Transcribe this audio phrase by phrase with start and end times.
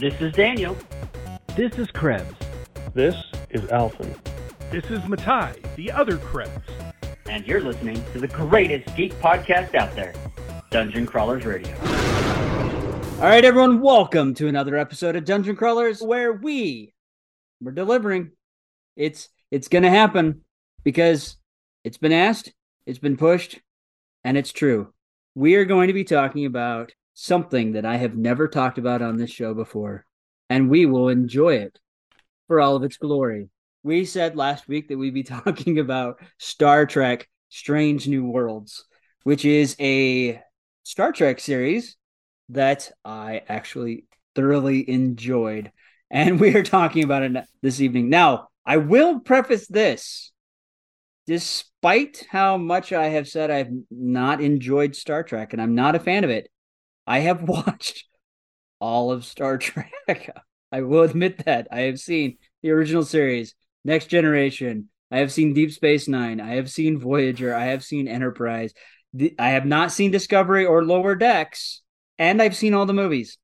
[0.00, 0.78] This is Daniel.
[1.56, 2.34] This is Krebs.
[2.94, 3.14] This
[3.50, 4.16] is Alphen.
[4.70, 6.66] This is Matai, the other Krebs.
[7.28, 10.14] And you're listening to the greatest geek podcast out there,
[10.70, 11.76] Dungeon Crawlers Radio.
[11.76, 16.94] All right, everyone, welcome to another episode of Dungeon Crawlers where we
[17.60, 18.30] we're delivering.
[18.96, 20.40] It's it's going to happen
[20.82, 21.36] because
[21.84, 22.54] it's been asked,
[22.86, 23.60] it's been pushed,
[24.24, 24.94] and it's true.
[25.34, 29.18] We are going to be talking about something that I have never talked about on
[29.18, 30.06] this show before,
[30.48, 31.78] and we will enjoy it
[32.48, 33.50] for all of its glory.
[33.82, 38.86] We said last week that we'd be talking about Star Trek Strange New Worlds,
[39.24, 40.40] which is a
[40.82, 41.96] Star Trek series
[42.48, 45.72] that I actually thoroughly enjoyed.
[46.10, 48.08] And we are talking about it this evening.
[48.08, 50.32] Now, I will preface this.
[51.26, 56.00] Despite how much I have said I've not enjoyed Star Trek and I'm not a
[56.00, 56.48] fan of it,
[57.10, 58.04] I have watched
[58.78, 59.92] all of Star Trek.
[60.72, 61.66] I will admit that.
[61.72, 64.88] I have seen the original series, Next Generation.
[65.10, 66.40] I have seen Deep Space Nine.
[66.40, 67.52] I have seen Voyager.
[67.52, 68.72] I have seen Enterprise.
[69.40, 71.82] I have not seen Discovery or Lower Decks,
[72.16, 73.38] and I've seen all the movies.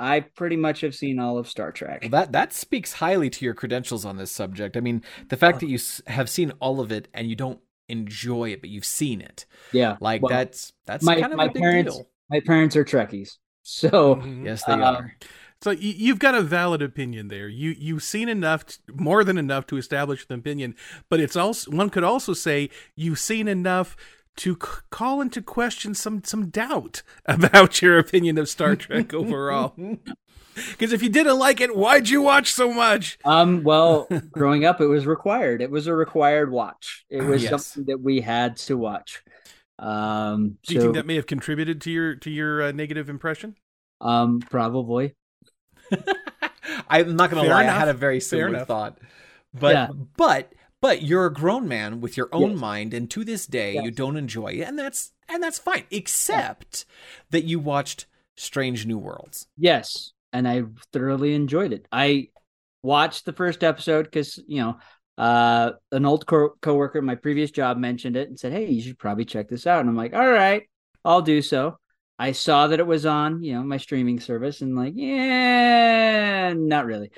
[0.00, 2.00] I pretty much have seen all of Star Trek.
[2.02, 4.76] Well, that that speaks highly to your credentials on this subject.
[4.76, 5.60] I mean, the fact oh.
[5.60, 5.78] that you
[6.08, 9.46] have seen all of it and you don't enjoy it, but you've seen it.
[9.70, 11.94] Yeah, like well, that's that's my, kind of my a big parents.
[11.94, 12.08] deal.
[12.30, 14.46] My parents are Trekkies, so mm-hmm.
[14.46, 15.16] yes, they uh, are.
[15.62, 17.48] So you've got a valid opinion there.
[17.48, 20.74] You you've seen enough, more than enough, to establish an opinion.
[21.08, 23.96] But it's also one could also say you've seen enough
[24.36, 29.74] to c- call into question some some doubt about your opinion of Star Trek overall.
[30.70, 33.18] Because if you didn't like it, why'd you watch so much?
[33.26, 35.60] Um, well, growing up, it was required.
[35.60, 37.04] It was a required watch.
[37.10, 37.50] It was Yes.
[37.66, 39.22] something that we had to watch.
[39.78, 43.08] Um, Do you so, think that may have contributed to your to your uh, negative
[43.10, 43.56] impression?
[44.00, 45.14] um, probably.
[46.88, 47.76] I'm not gonna Fair lie, enough.
[47.76, 48.98] I had a very similar thought.
[49.54, 49.88] But Yeah.
[50.16, 52.60] but but you're a grown man with your own Yes.
[52.60, 56.84] mind, and to this day you don't enjoy it, and that's and that's fine, except
[57.30, 59.46] that you watched Strange New Worlds.
[59.56, 61.86] Yes, and I thoroughly enjoyed it.
[61.92, 62.28] I
[62.82, 64.78] watched the first episode because you know
[65.18, 68.82] uh, an old co- coworker at my previous job mentioned it and said, "Hey, you
[68.82, 70.62] should probably check this out." And I'm like, "All right,
[71.04, 71.78] I'll do so."
[72.18, 76.86] I saw that it was on, you know, my streaming service, and like, yeah, not
[76.86, 77.10] really.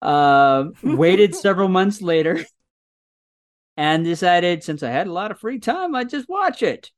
[0.00, 2.44] Uh, waited several months later,
[3.76, 6.90] and decided since I had a lot of free time, I'd just watch it.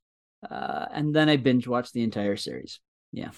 [0.48, 2.80] Uh, and then I binge watched the entire series.
[3.12, 3.30] Yeah.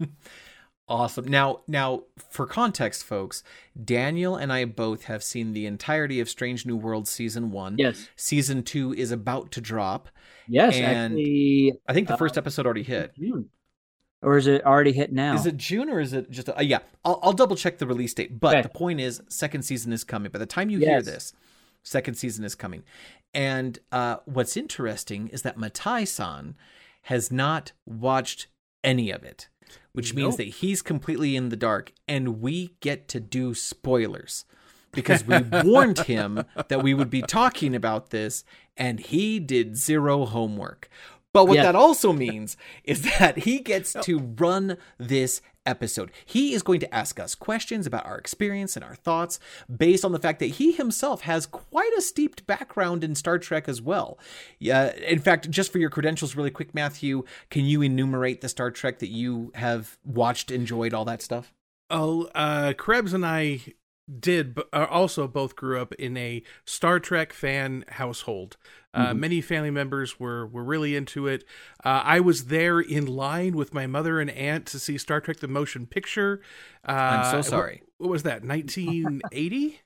[0.88, 1.26] Awesome.
[1.26, 3.42] Now, now for context, folks,
[3.82, 7.74] Daniel and I both have seen the entirety of Strange New World season one.
[7.76, 8.08] Yes.
[8.14, 10.08] Season two is about to drop.
[10.46, 10.76] Yes.
[10.76, 13.14] And actually, I think the Uh, first episode already hit.
[13.16, 13.50] June.
[14.22, 15.34] Or is it already hit now?
[15.34, 16.48] Is it June or is it just?
[16.48, 18.38] A, uh, yeah, I'll, I'll double check the release date.
[18.38, 18.62] But Okay.
[18.62, 20.30] the point is, second season is coming.
[20.30, 21.32] By the time you hear this,
[21.82, 22.84] second season is coming.
[23.34, 26.54] And uh, what's interesting is that Matai-san
[27.02, 28.46] has not watched
[28.82, 29.48] any of it,
[29.96, 30.36] which means Nope.
[30.38, 34.44] that he's completely in the dark, and we get to do spoilers
[34.92, 38.44] because we warned him that we would be talking about this,
[38.76, 40.90] and he did zero homework.
[41.32, 41.62] But what Yeah.
[41.64, 46.10] that also means is that he gets to run this episode.
[46.24, 49.38] He is going to ask us questions about our experience and our thoughts
[49.74, 53.68] based on the fact that he himself has quite a steeped background in Star Trek
[53.68, 54.18] as well.
[54.58, 58.70] Yeah, in fact, just for your credentials really quick, Matthew, can you enumerate the Star
[58.70, 61.52] Trek that you have watched, enjoyed, all that stuff?
[61.90, 63.60] Oh, uh, Krebs and I
[64.20, 68.56] did, but uh, also both grew up in a Star Trek fan household.
[68.94, 71.44] Uh, Many family members were were really into it.
[71.84, 75.40] Uh, I was there in line with my mother and aunt to see Star Trek:
[75.40, 76.40] The Motion Picture.
[76.88, 77.82] Uh, I'm so sorry.
[77.98, 78.42] What, was that?
[78.42, 79.80] 1980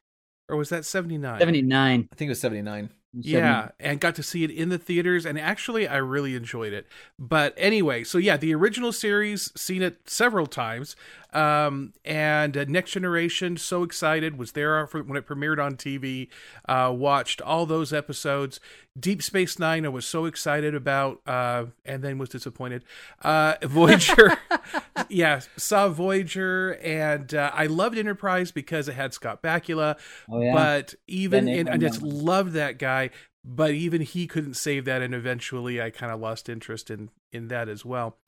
[0.51, 1.39] or was that 79?
[1.39, 2.09] 79.
[2.13, 2.91] I think it was 79.
[3.13, 6.87] Yeah, and got to see it in the theaters, and actually, I really enjoyed it.
[7.19, 10.95] But anyway, so yeah, the original series, seen it several times,
[11.33, 16.29] um, and uh, Next Generation, so excited, was there for when it premiered on TV,
[16.69, 18.61] uh, watched all those episodes.
[18.99, 22.85] Deep Space Nine, I was so excited about, uh, and then was disappointed.
[23.23, 24.37] Uh, Voyager,
[25.09, 29.97] yeah, saw Voyager, and uh, I loved Enterprise because it had Scott Bakula.
[30.29, 30.53] Oh, yeah.
[30.53, 33.11] But even in, I just loved that guy.
[33.43, 37.49] But even he couldn't save that, and eventually I kind of lost interest in in
[37.49, 38.19] that as well.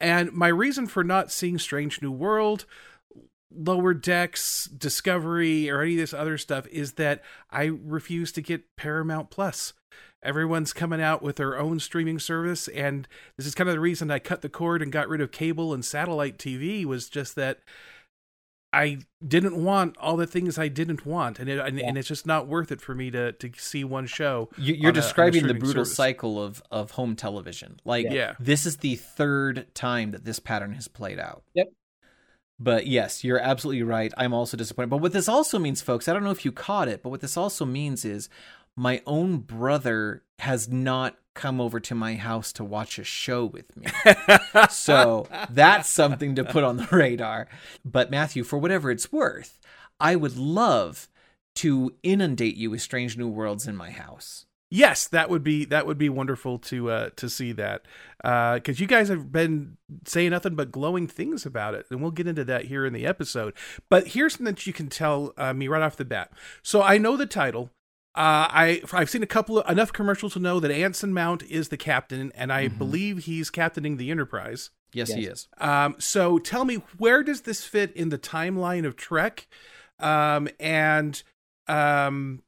[0.00, 2.66] And my reason for not seeing Strange New World,
[3.52, 8.76] Lower Decks, Discovery, or any of this other stuff is that I refuse to get
[8.76, 9.72] Paramount Plus.
[10.22, 14.10] Everyone's coming out with their own streaming service, and this is kind of the reason
[14.10, 16.84] I cut the cord and got rid of cable and satellite TV.
[16.84, 17.60] Was just that
[18.72, 21.86] I didn't want all the things I didn't want, and it, and, Yeah.
[21.88, 24.48] and it's just not worth it for me to to see one show.
[24.56, 25.96] You- on You're a- on a describing the brutal service.
[25.96, 27.80] cycle of of home television.
[27.84, 28.34] Like, Yeah.
[28.38, 31.42] this is the third time that this pattern has played out.
[31.54, 31.66] Yep.
[32.62, 34.12] But yes, you're absolutely right.
[34.18, 34.90] I'm also disappointed.
[34.90, 37.22] But what this also means, folks, I don't know if you caught it, but what
[37.22, 38.28] this also means is
[38.76, 43.76] my own brother has not come over to my house to watch a show with
[43.76, 43.86] me.
[44.70, 47.48] so that's something to put on the radar.
[47.84, 49.58] But Matthew, for whatever it's worth,
[49.98, 51.08] I would love
[51.56, 54.46] to inundate you with strange new worlds in my house.
[54.72, 57.82] Yes, that would be that would be wonderful to uh, to see that
[58.22, 62.28] because you guys have been saying nothing but glowing things about it, and we'll get
[62.28, 63.52] into that here in the episode.
[63.88, 66.30] But here's something that you can tell uh, me right off the bat.
[66.62, 67.70] So I know the title.
[68.16, 71.68] Uh, I I've seen a couple of enough commercials to know that Anson Mount is
[71.68, 72.78] the captain, and I Mhm.
[72.78, 74.70] believe he's captaining the Enterprise.
[74.92, 75.46] Yes, he is.
[75.58, 79.46] Um, so tell me, where does this fit in the timeline of Trek?
[80.00, 81.22] Um, and
[81.68, 82.42] um,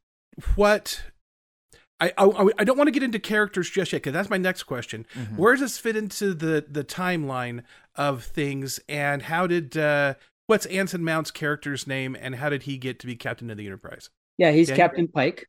[0.57, 1.03] what?
[2.01, 4.65] I, I I don't want to get into characters just yet because that's my next
[4.65, 5.07] question.
[5.15, 5.37] Mhm.
[5.37, 7.63] Where does this fit into the the timeline
[7.95, 8.81] of things?
[8.89, 10.15] And how did uh,
[10.49, 12.17] what's Anson Mount's character's name?
[12.19, 14.11] And how did he get to be captain of the Enterprise?
[14.39, 14.75] Yeah, he's Yeah.
[14.77, 15.47] Captain Pike.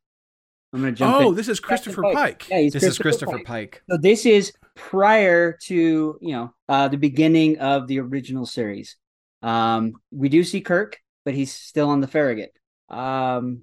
[0.74, 1.36] I'm gonna jump Oh, in.
[1.36, 2.50] this is Christopher Captain Pike.
[2.50, 3.84] Yeah, he's This is Christopher Pike.
[3.90, 8.98] So this is prior to you know uh, the beginning of the original series.
[9.44, 12.52] Um, we do see Kirk, but he's still on the Farragut.
[12.90, 13.62] Um,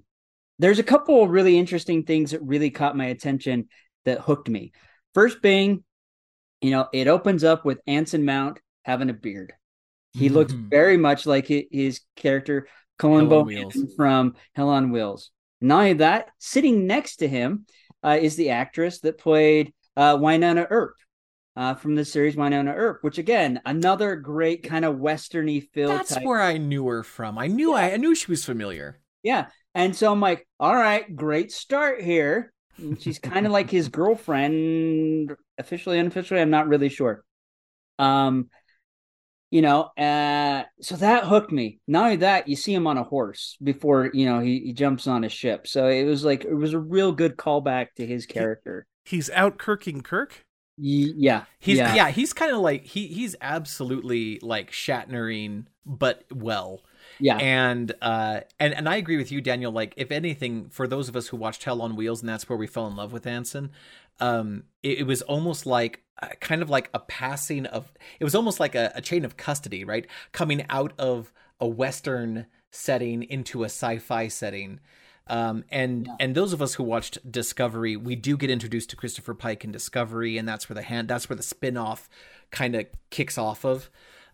[0.59, 3.67] there's a couple of really interesting things that really caught my attention
[4.05, 4.71] that hooked me.
[5.13, 5.83] First being,
[6.61, 9.53] you know, it opens up with Anson Mount having a beard.
[10.13, 10.69] He looks Mhm.
[10.69, 12.67] very much like his character
[12.99, 15.31] Cullen Bohannon from Hell on Wheels.
[15.61, 17.65] Not only that, sitting next to him
[18.03, 20.95] uh, is the actress that played uh, Wynonna Earp
[21.55, 26.15] uh, from the series Wynonna Earp, which again, another great kind of westerny feel That's
[26.15, 26.23] type.
[26.23, 27.37] where I knew her from.
[27.37, 28.99] I knew I, I knew she was familiar.
[29.23, 29.47] Yeah.
[29.75, 32.51] And so I'm like, all right, great start here.
[32.77, 36.41] And she's kind of like his girlfriend, officially, unofficially.
[36.41, 37.23] I'm not really sure.
[37.99, 38.49] Um,
[39.51, 41.79] you know, uh, so that hooked me.
[41.87, 45.07] Not only that, you see him on a horse before you know he, he jumps
[45.07, 45.67] on a ship.
[45.67, 48.87] So it was like it was a real good callback to his character.
[49.05, 50.45] He's out Kirking Kirk.
[50.77, 56.23] Y- yeah, He's yeah, yeah, he's kind of like he he's absolutely like Shatnering, but
[56.33, 56.81] well.
[57.21, 57.37] Yeah.
[57.37, 59.71] And uh and and I agree with you, Daniel.
[59.71, 62.57] Like if anything, for those of us who watched Hell on Wheels, and that's where
[62.57, 63.71] we fell in love with Anson,
[64.19, 67.91] um, it, it was almost like uh, kind of like a passing of.
[68.19, 70.05] It was almost like a, a chain of custody, right?
[70.31, 74.79] Coming out of a Western setting into a sci-fi setting.
[75.27, 76.15] Um, and Yeah.
[76.19, 79.71] and those of us who watched Discovery, we do get introduced to Christopher Pike in
[79.71, 82.09] Discovery, and that's where the hand that's where the spin-off
[82.51, 83.89] kind of kicks off of.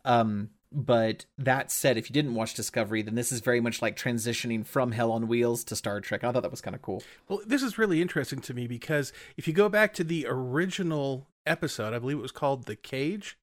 [0.06, 3.96] Um, but that said, if you didn't watch Discovery, then this is very much like
[3.96, 6.24] transitioning from Hell on Wheels to Star Trek.
[6.24, 7.02] I thought that was kind of cool.
[7.30, 11.28] Well, this is really interesting to me because if you go back to the original
[11.46, 13.38] episode, I believe it was called The Cage,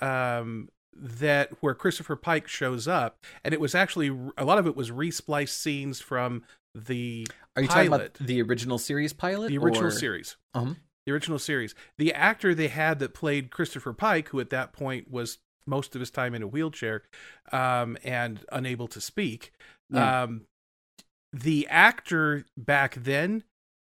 [0.00, 4.76] um, that where Christopher Pike shows up, and it was actually a lot of it
[4.76, 6.42] was respliced scenes from
[6.74, 7.26] the
[7.56, 9.48] Are you pilot, talking about the original series pilot?
[9.48, 10.36] the original or- series.
[10.54, 10.76] Um,
[11.06, 11.74] The original series.
[11.98, 15.38] The actor they had that played Christopher Pike, who at that point was
[15.70, 17.04] most of his time in a wheelchair
[17.52, 19.52] um, and unable to speak,
[19.88, 20.24] Yeah.
[20.24, 20.42] um,
[21.32, 23.44] the actor back then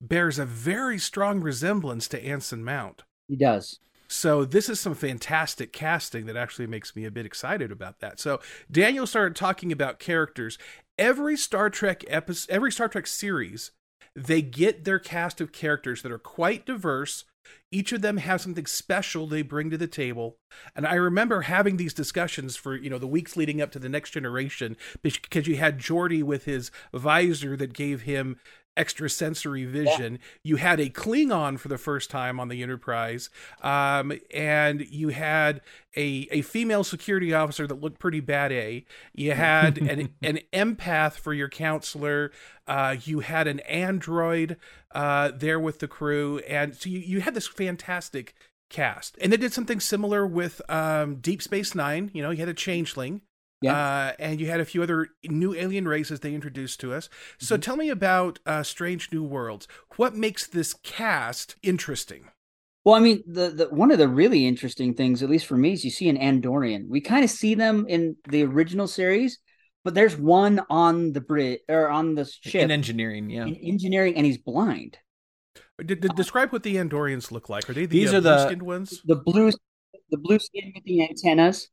[0.00, 3.02] bears a very strong resemblance to Anson Mount.
[3.28, 3.78] he does.
[4.06, 8.20] So this is some fantastic casting that actually makes me a bit excited about that.
[8.20, 8.40] So
[8.70, 10.58] Daniel started talking about characters.
[10.98, 13.72] Every Star Trek episode, every Star Trek series,
[14.14, 17.24] they get their cast of characters that are quite diverse.
[17.70, 20.38] Each of them has something special they bring to the table.
[20.74, 23.88] And I remember having these discussions for, you know, the weeks leading up to the
[23.88, 28.38] next generation because you had Geordi with his visor that gave him
[28.76, 30.18] extrasensory vision.
[30.42, 33.30] You had a Klingon for the first time on the Enterprise,
[33.62, 35.60] um, and you had
[35.96, 38.52] a a female security officer that looked pretty bad.
[38.52, 38.84] A.
[39.14, 42.32] You had an an empath for your counselor.
[42.66, 44.56] Uh, you had an android
[44.94, 48.34] uh, there with the crew, and so you, you had this fantastic
[48.70, 49.16] cast.
[49.20, 52.10] And they did something similar with um, Deep Space Nine.
[52.12, 53.22] You know, you had a changeling.
[53.64, 53.76] Yeah.
[53.76, 57.08] Uh, and you had a few other new alien races they introduced to us.
[57.08, 57.44] Mm-hmm.
[57.46, 59.66] So tell me about uh, Strange New Worlds.
[59.96, 62.28] What makes this cast interesting?
[62.84, 65.72] Well, I mean, the, the one of the really interesting things, at least for me,
[65.72, 66.86] is you see an Andorian.
[66.88, 69.38] We kind of see them in the original series,
[69.84, 73.46] but there's one on the bridge or on the ship in engineering, yeah.
[73.46, 74.98] in engineering, and he's blind.
[75.78, 77.68] D- d- describe what the Andorians look like.
[77.70, 79.00] Are they the These uh, are the- blue-skinned ones?
[79.06, 79.50] The blue,
[80.10, 81.70] the blue skin with the antennas.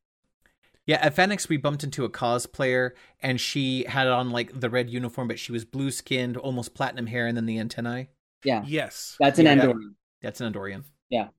[0.85, 4.89] Yeah, at Phoenix we bumped into a cosplayer and she had on like the red
[4.89, 8.09] uniform, but she was blue skinned, almost platinum hair, and then the antennae.
[8.43, 9.15] Yeah, Yes.
[9.19, 9.55] that's an Yeah.
[9.55, 9.95] Andorian.
[10.21, 10.83] That's an Andorian.
[11.09, 11.29] Yeah.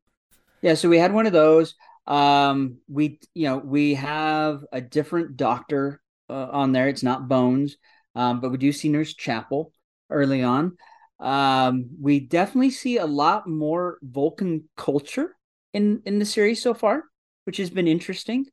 [0.63, 1.75] Yeah, so we had one of those.
[2.07, 6.89] Um, we you know we have a different doctor uh, on there.
[6.89, 7.77] It's not Bones,
[8.15, 9.73] um, but we do see Nurse Chapel
[10.11, 10.77] early on.
[11.21, 15.37] Um, we definitely see a lot more Vulcan culture
[15.75, 17.05] in in the series so far,
[17.45, 18.47] which has been interesting.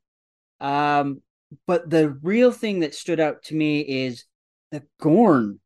[0.60, 1.22] Um,
[1.66, 4.24] but the real thing that stood out to me is
[4.70, 5.58] the Gorn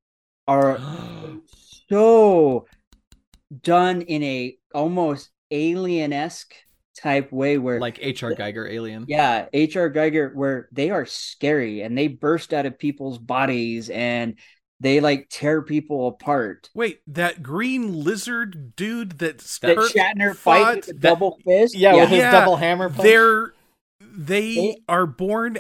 [0.46, 0.78] are
[1.88, 2.66] so
[3.62, 6.54] done in a almost alien-esque
[6.96, 8.32] type way where like H.R.
[8.34, 9.04] Giger alien.
[9.08, 14.38] yeah hr giger where they are scary and they burst out of people's bodies and
[14.80, 20.64] they like tear people apart Wait, that green lizard dude that that Kirk shatner fought,
[20.64, 23.02] fight with the double fist Yeah, with his Yeah, double hammer punch.
[23.02, 23.53] They're
[24.16, 25.59] they They- are born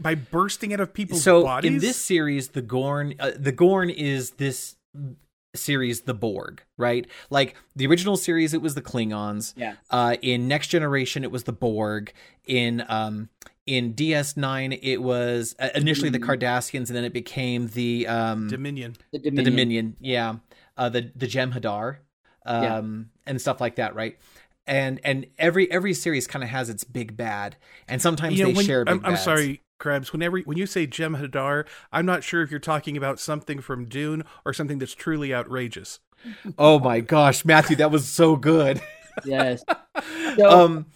[0.00, 1.72] by bursting out of people's so bodies.
[1.72, 4.76] in this series the gorn uh, the gorn is this
[5.54, 7.06] series the borg right?
[7.30, 9.54] Like the original series it was the klingons.
[9.56, 9.74] Yeah.
[9.90, 12.12] Uh in next generation it was the borg.
[12.44, 13.28] In um
[13.66, 18.96] in ds9 it was uh, initially the cardassians and then it became the um Dominion.
[19.12, 20.34] the the dominion, dominion yeah.
[20.76, 21.98] Uh the the jem'hadar
[22.44, 22.76] Yeah.
[22.78, 24.18] um and stuff like that right
[24.66, 27.56] and and every every series kind of has its big bad
[27.88, 30.12] and sometimes You know, they when- share big I'm, I'm sorry, Krebs.
[30.12, 33.86] Whenever when you say Jem Hadar, I'm not sure if you're talking about something from
[33.86, 36.00] Dune or something that's truly outrageous.
[36.58, 38.80] oh my gosh matthew that was so good
[39.26, 39.62] yes
[40.38, 40.86] so, um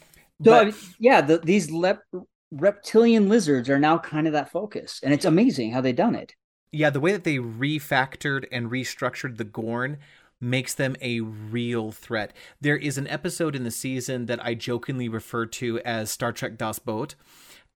[0.43, 2.03] so but- I mean, yeah the, these lep-
[2.51, 6.35] reptilian lizards are now kind of that focus and it's amazing how they done it
[6.73, 9.99] yeah the way that they refactored and restructured the gorn
[10.41, 12.33] makes them a real threat.
[12.61, 16.57] There is an episode in the season that i jokingly refer to as star trek
[16.59, 17.15] das boot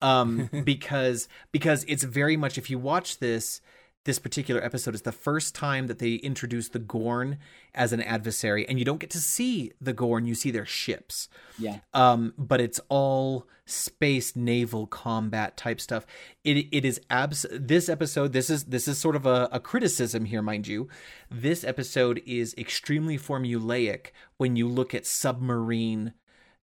[0.00, 3.60] um because because it's very much if you watch this
[4.04, 7.38] this particular episode is the first time that they introduce the gorn
[7.74, 11.28] as an adversary and you don't get to see the gorn you see their ships
[11.58, 16.06] yeah um, but it's all space naval combat type stuff.
[16.44, 17.46] It it is abs.
[17.50, 20.88] This episode, this is this is sort of a, a criticism here, mind you.
[21.30, 26.14] This episode is extremely formulaic when you look at submarine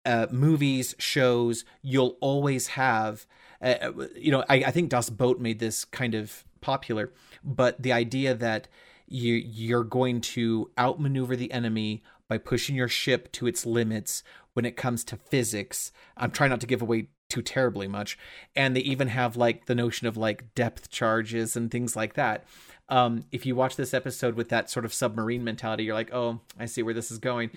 [0.05, 1.65] uh, movies, shows.
[1.81, 3.25] You'll always have,
[3.61, 7.11] uh, you know, I, I think Das Boot made this kind of popular,
[7.43, 8.67] but the idea that
[9.07, 14.23] you you're going to outmaneuver the enemy by pushing your ship to its limits
[14.53, 15.91] when it comes to physics.
[16.15, 18.17] I'm trying not to give away too terribly much.
[18.55, 22.45] And they even have like the notion of like depth charges and things like that.
[22.89, 26.41] Um, if you watch this episode with that sort of submarine mentality, you're like, oh,
[26.57, 27.51] I see where this is going.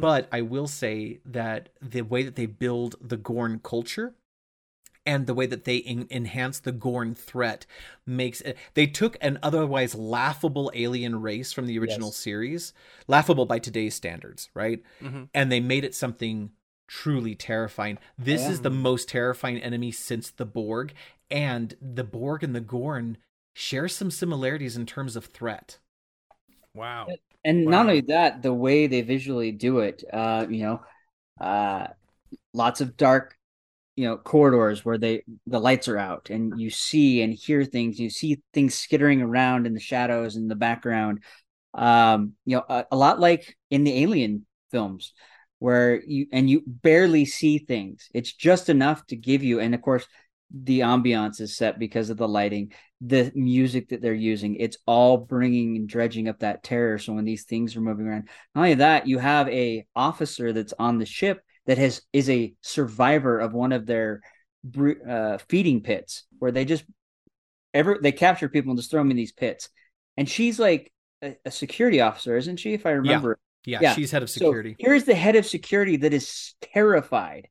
[0.00, 4.14] But I will say that the way that they build the Gorn culture
[5.08, 7.66] and the way that they en- enhance the Gorn threat
[8.06, 8.58] makes it.
[8.74, 12.12] They took an otherwise laughable alien race from the original Yes.
[12.12, 12.74] series,
[13.08, 14.82] laughable by today's standards, right?
[15.00, 15.28] Mhm.
[15.34, 16.52] And they made it something
[16.86, 17.98] truly terrifying.
[18.18, 20.94] This is the most terrifying enemy since the Borg,
[21.30, 23.18] and the Borg and the Gorn
[23.54, 25.78] share some similarities in terms of threat.
[26.74, 27.14] Wow.
[27.44, 27.70] and Wow.
[27.70, 30.80] not only that the way they visually do it uh you know
[31.40, 31.88] uh
[32.54, 33.37] lots of dark
[33.98, 37.98] you know corridors where they the lights are out and you see and hear things
[37.98, 41.24] you see things skittering around in the shadows in the background.
[41.74, 45.14] Um you know a, a lot like in the alien films
[45.58, 48.08] where you and you barely see things.
[48.14, 50.06] It's just enough to give you and of course
[50.54, 54.54] the ambiance is set because of the lighting the music that they're using.
[54.54, 56.98] It's all bringing and dredging up that terror.
[56.98, 60.74] So when these things are moving around not only that you have a officer that's
[60.78, 64.20] on the ship that has is a survivor of one of their
[65.08, 66.84] uh, feeding pits where they just
[67.72, 69.68] ever they capture people and just throw them in these pits
[70.16, 74.10] and she's like a, a security officer isn't she if i remember Yeah, Yeah, she's
[74.10, 74.74] head of so security.
[74.78, 77.48] here's the head of security that is terrified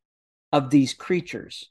[0.52, 1.70] of these creatures.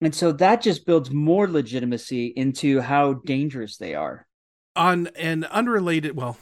[0.00, 4.26] And so that just builds more legitimacy into how dangerous they are.
[4.76, 6.36] On an unrelated, well,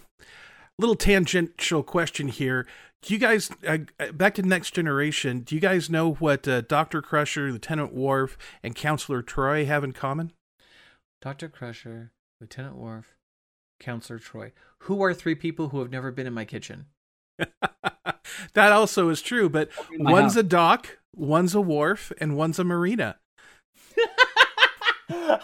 [0.82, 2.66] little tangential question here.
[3.02, 3.78] Do you guys, uh,
[4.12, 7.00] back to Next Generation, do you guys know what uh, Dr.
[7.00, 10.32] Crusher, Lieutenant Worf, and Counselor Troi have in common?
[11.20, 11.48] Dr.
[11.48, 13.14] Crusher, Lieutenant Worf,
[13.80, 14.52] Counselor Troi.
[14.80, 16.86] Who are three people who have never been in my kitchen?
[18.54, 20.40] that also is true, but one's house.
[20.40, 23.18] a dock, one's a wharf, and one's a marina.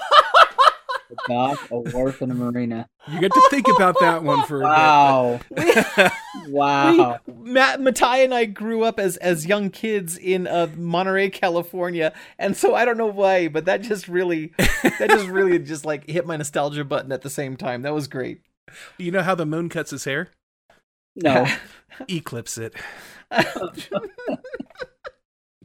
[1.10, 2.88] a dock, a wharf, and a marina.
[3.10, 4.68] You get to think about that one for a bit.
[4.68, 5.40] Wow.
[6.48, 7.20] wow.
[7.26, 12.12] We, Matt, Matai and I grew up as as young kids in uh, Monterey, California,
[12.38, 16.08] and so I don't know why, but that just really, that just really just like
[16.08, 17.82] hit my nostalgia button at the same time.
[17.82, 18.42] That was great.
[18.98, 20.28] You know how the moon cuts his hair?
[21.16, 21.46] No.
[22.08, 22.74] Eclipse it.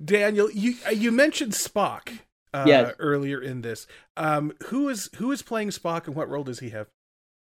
[0.04, 2.20] Daniel, you uh, you mentioned Spock
[2.53, 2.95] uh, Yes.
[3.00, 3.88] earlier in this.
[4.17, 6.88] Um, who is who is playing Spock and what role does he have?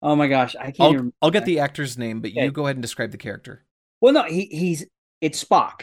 [0.02, 1.12] Oh my gosh, I can't I'll, even.
[1.22, 2.48] I'll get the actor's name, but Okay.
[2.48, 3.64] you go ahead and describe the character.
[4.00, 4.86] Well, no, he he's
[5.20, 5.82] it's Spock.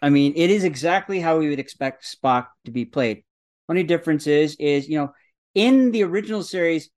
[0.00, 3.24] I mean, it is exactly how we would expect Spock to be played.
[3.68, 5.12] Only difference is, is you know,
[5.54, 6.88] in the original series,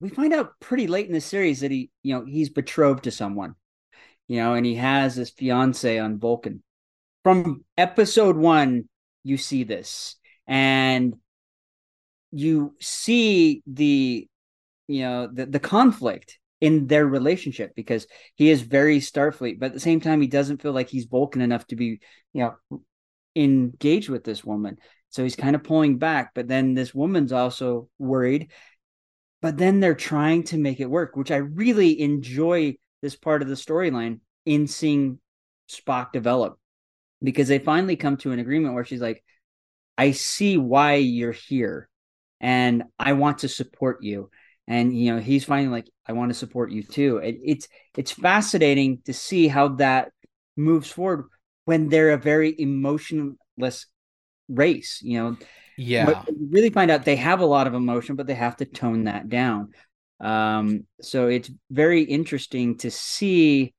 [0.00, 3.10] we find out pretty late in the series that he, you know, he's betrothed to
[3.12, 3.54] someone,
[4.28, 6.62] you know, and he has this fiance on Vulcan.
[7.24, 8.88] From episode one,
[9.24, 10.16] you see this,
[10.48, 11.14] and
[12.32, 14.26] you see the,
[14.88, 19.74] you know, the the conflict in their relationship because he is very Starfleet, but at
[19.74, 22.00] the same time, he doesn't feel like he's Vulcan enough to be,
[22.32, 22.80] you know,
[23.36, 24.78] engaged with this woman.
[25.10, 26.32] So he's kind of pulling back.
[26.34, 28.50] But then this woman's also worried.
[29.40, 33.48] But then they're trying to make it work, which I really enjoy this part of
[33.48, 35.20] the storyline in seeing
[35.70, 36.58] Spock develop
[37.22, 39.22] because they finally come to an agreement where she's like,
[39.98, 41.88] I see why you're here
[42.40, 44.30] and I want to support you.
[44.68, 47.18] And you know he's finally like i want to support you too.
[47.18, 50.12] It, it's it's fascinating to see how that
[50.56, 51.24] moves forward
[51.64, 53.86] when they're a very emotionless
[54.48, 55.36] race you know?
[55.78, 58.56] Yeah, but you really find out they have a lot of emotion but they have
[58.58, 59.72] to tone that down.
[60.20, 63.74] Um so it's very interesting to see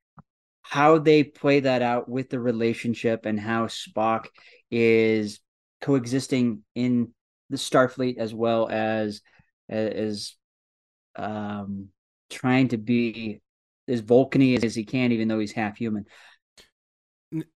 [0.63, 4.25] how they play that out with the relationship and how spock
[4.71, 5.39] is
[5.81, 7.13] coexisting in
[7.49, 9.21] the starfleet as well as
[9.67, 10.35] as
[11.15, 11.89] um
[12.29, 13.41] trying to be
[13.87, 16.05] as Vulcan as he can, even though he's half human.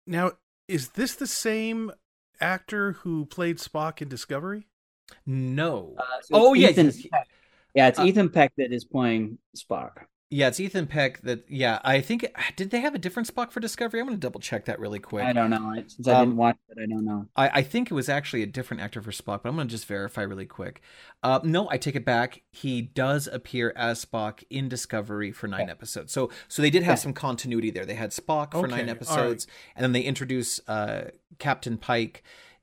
[0.07, 0.33] Now,
[0.69, 1.93] is this the same
[2.41, 4.67] actor who played Spock in Discovery?
[5.26, 5.95] no.
[5.99, 7.07] Uh, so oh it's yeah, Ethan yes.
[7.12, 7.29] Peck.
[7.75, 10.04] yeah, it's Uh, Ethan Peck that is playing Spock.
[10.32, 11.21] Yeah, it's Ethan Peck.
[11.23, 14.00] That yeah, I think did they have a different Spock for Discovery?
[14.00, 15.25] I'm gonna double check that really quick.
[15.25, 16.78] I don't know I- since I Um, didn't watch it.
[16.82, 17.28] I don't know.
[17.36, 19.71] I, I think it was actually a different actor for Spock, but I'm going to
[19.73, 20.80] just verify really quick.
[21.23, 22.42] Uh, no, I take it back.
[22.50, 26.12] He does appear as Spock in Discovery for nine episodes.
[26.12, 27.02] So so they did have Yeah.
[27.02, 27.84] some continuity there.
[27.84, 32.23] They had Spock for Okay, nine episodes, and then they introduce uh, Captain Pike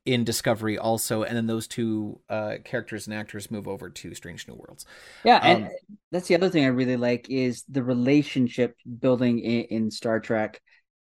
[0.09, 4.47] in Discovery also, and then those two uh, characters and actors move over to Strange
[4.47, 4.83] New Worlds.
[5.23, 5.71] Yeah, and um,
[6.11, 10.59] that's the other thing I really like is the relationship building in, in Star Trek.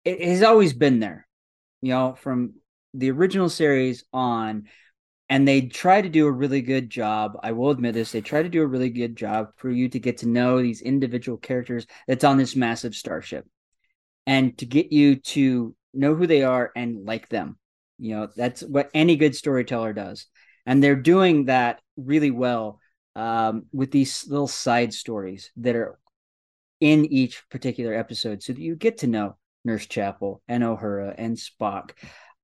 [0.03, 1.27] It has always been there,
[1.83, 2.55] you know, from
[2.95, 4.63] the original series on,
[5.29, 7.37] and they try to do a really good job.
[7.43, 9.99] I will admit this; they try to do a really good job for you to
[9.99, 13.45] get to know these individual characters that's on this massive starship,
[14.25, 17.59] and to get you to know who they are and like them.
[17.99, 20.27] You know, that's what any good storyteller does,
[20.65, 22.79] and they're doing that really well
[23.15, 25.97] um, with these little side stories that are
[26.79, 31.35] in each particular episode so that you get to know Nurse Chapel and Uhura and
[31.35, 31.91] Spock.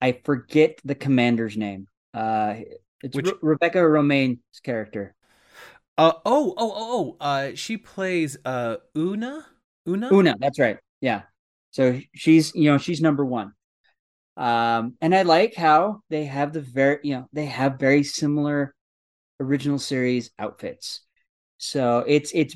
[0.02, 1.88] I forget the commander's name.
[2.14, 2.56] Uh,
[3.04, 5.16] it's Which- Re- Rebecca Romijn's character.
[5.98, 7.18] Uh, oh, oh, oh, oh.
[7.24, 9.46] Uh, she plays uh, Una.
[9.88, 10.12] Una.
[10.12, 10.78] Una, that's right.
[11.02, 11.22] Yeah.
[11.70, 13.54] So she's, you know, she's number one.
[14.36, 18.74] Um, and I like how they have the very, you know, they have very similar
[19.40, 21.02] original series outfits.
[21.58, 22.56] So it's it's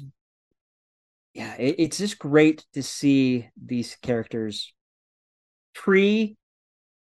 [1.34, 4.74] yeah, it, it's just great to see these characters
[5.76, 6.36] pre,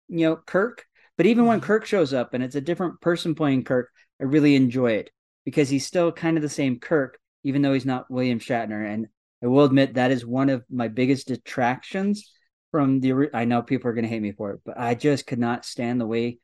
[0.09, 0.85] you know, Kirk.
[1.17, 4.55] But even when Kirk shows up and it's a different person playing Kirk, I really
[4.55, 5.11] enjoy it
[5.45, 8.91] because he's still kind of the same Kirk, even though he's not William Shatner.
[8.91, 9.07] And
[9.43, 12.31] I will admit that is one of my biggest detractions
[12.73, 13.29] from the.
[13.35, 15.63] I know people are going to hate me for it, but I just could not
[15.63, 16.39] stand the way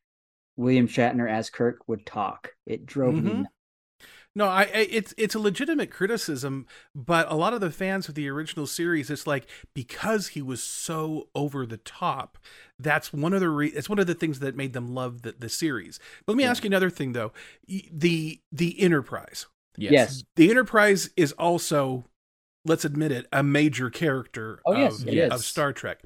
[0.58, 2.52] William Shatner as Kirk would talk.
[2.68, 3.32] It drove me.
[3.32, 3.38] Mhm.
[3.40, 3.50] nuts.
[4.36, 8.14] No, I, I it's it's a legitimate criticism, but a lot of the fans of
[8.14, 12.38] the original series, it's like because he was so over the top,
[12.78, 15.34] that's one of the re- it's one of the things that made them love the,
[15.38, 16.00] the series.
[16.28, 16.52] But let me Yeah.
[16.52, 17.34] ask you another thing though,
[17.68, 20.24] the the Enterprise, Yes.
[20.36, 22.06] the Enterprise is also,
[22.66, 25.32] let's admit it, a major character Oh, yes, of, it is.
[25.32, 26.04] of Star Trek,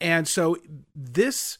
[0.00, 0.56] and so
[0.94, 1.58] this.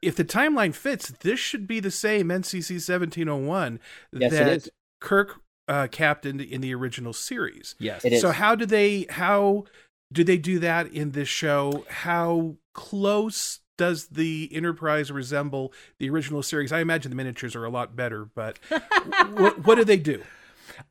[0.00, 3.78] If the timeline fits, this should be the same NCC seventeen oh one
[4.12, 4.70] Yes, it that is.
[5.00, 7.76] Kirk uh, captained in the original series.
[7.78, 8.04] Yes.
[8.04, 8.20] It is.
[8.20, 9.64] So how do they how
[10.12, 11.84] do they do that in this show?
[11.88, 16.72] How close does the Enterprise resemble the original series?
[16.72, 18.58] I imagine the miniatures are a lot better, but
[19.34, 20.22] what, what do they do?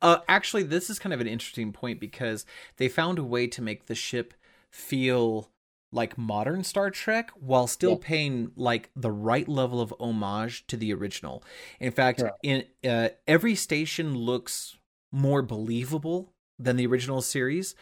[0.00, 2.44] Uh, actually, this is kind of an interesting point because
[2.76, 4.34] they found a way to make the ship
[4.70, 5.50] feel
[5.94, 7.98] like modern Star Trek while still Yeah.
[8.00, 11.44] paying like the right level of homage to the original.
[11.80, 14.76] In fact, in uh, every station looks
[15.10, 17.74] more believable than the original series.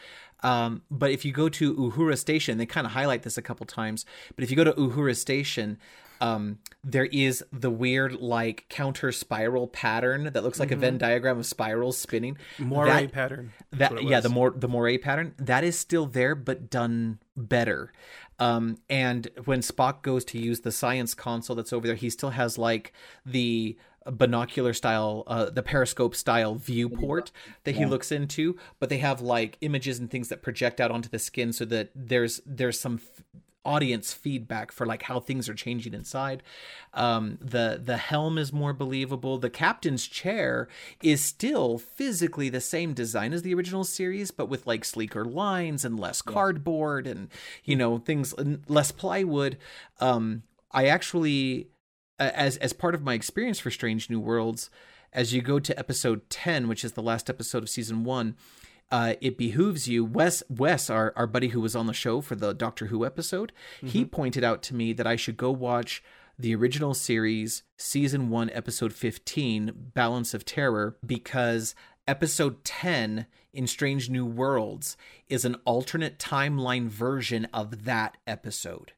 [0.43, 3.65] Um, but if you go to Uhura Station, they kind of highlight this a couple
[3.65, 4.05] times.
[4.35, 5.77] But if you go to Uhura Station,
[6.21, 11.37] um, there is the weird like counter spiral pattern that looks like a Venn diagram
[11.39, 12.37] of spirals spinning.
[12.57, 13.53] Moiré That- pattern.
[13.71, 17.91] That yeah the more the moiré pattern that is still there but done better
[18.39, 22.31] um and when spock goes to use the science console that's over there he still
[22.31, 22.91] has like
[23.25, 23.77] the
[24.11, 27.31] binocular style uh the periscope style viewport
[27.63, 27.87] that he Yeah.
[27.87, 31.53] looks into but they have like images and things that project out onto the skin
[31.53, 33.23] so that there's there's some f-
[33.63, 36.43] audience feedback for like how things are changing inside.
[36.93, 39.37] Um the the helm is more believable.
[39.37, 40.67] The captain's chair
[41.03, 45.85] is still physically the same design as the original series but with like sleeker lines
[45.85, 47.29] and less cardboard and
[47.63, 48.33] you know things
[48.67, 49.57] less plywood.
[49.99, 51.67] Um i actually
[52.19, 54.69] as as part of my experience for strange new worlds
[55.13, 58.35] as you go to episode 10 which is the last episode of season 1
[58.91, 60.03] uh, it behooves you.
[60.03, 63.51] Wes, Wes, our, our buddy who was on the show for the Doctor Who episode,
[63.83, 66.03] he pointed out to me that I should go watch
[66.37, 71.75] the original series, season one, episode 15, Balance of Terror, because
[72.07, 74.97] episode 10 in Strange New Worlds
[75.29, 78.93] is an alternate timeline version of that episode.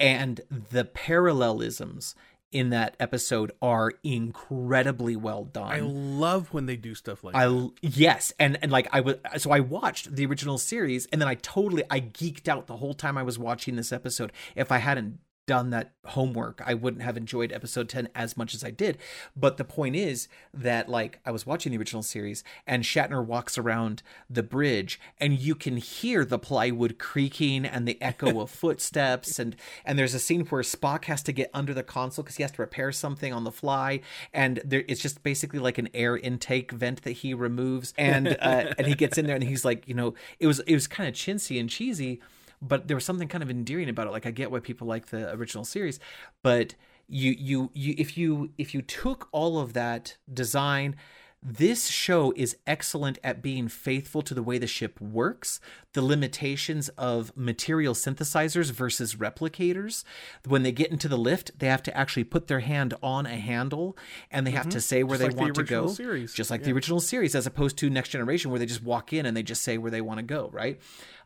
[0.00, 2.14] And the parallelisms
[2.50, 5.70] in that episode are incredibly well done.
[5.70, 7.72] I love when they do stuff like I that.
[7.82, 11.34] yes, and and like I was so I watched the original series and then I
[11.34, 14.32] totally I geeked out the whole time I was watching this episode.
[14.56, 18.62] If I hadn't done that homework, I wouldn't have enjoyed episode 10 as much as
[18.62, 18.98] I did.
[19.34, 23.56] But the point is that like I was watching the original series and Shatner walks
[23.56, 29.38] around the bridge and you can hear the plywood creaking and the echo of footsteps.
[29.38, 29.56] And
[29.86, 32.52] and there's a scene where Spock has to get under the console cuz he has
[32.52, 34.00] to repair something on the fly.
[34.34, 37.94] And there it's just basically like an air intake vent that he removes.
[37.96, 40.74] And uh, and he gets in there and he's like, you know, it was it
[40.74, 42.20] was kind of chintzy and cheesy
[42.60, 45.06] but there was something kind of endearing about it like i get why people like
[45.06, 46.00] the original series
[46.42, 46.74] but
[47.08, 50.96] you you you if you if you took all of that design
[51.40, 55.60] this show is excellent at being faithful to the way the ship works,
[55.92, 60.02] the limitations of material synthesizers versus replicators.
[60.46, 63.36] When they get into the lift, they have to actually put their hand on a
[63.36, 63.96] handle
[64.32, 64.78] and they have to mm-hmm.
[64.80, 65.86] say where Just they like the want to go.
[65.86, 66.34] series.
[66.34, 66.66] Just like Yeah.
[66.66, 69.44] the original series, as opposed to Next Generation, where they just walk in and they
[69.44, 70.80] just say where they want to go, right?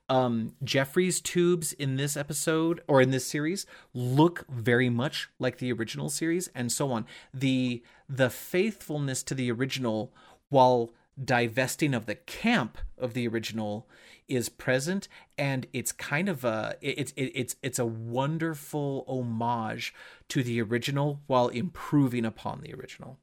[0.08, 5.72] Um Jefferies tubes in this episode or in this series look very much like the
[5.72, 7.06] original series and so on.
[7.32, 10.12] The the faithfulness to the original
[10.48, 13.86] while divesting of the camp of the original
[14.28, 19.94] is present and it's kind of a it's it, it's it's a wonderful homage
[20.28, 23.18] to the original while improving upon the original